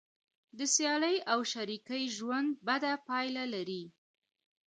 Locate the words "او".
1.31-1.39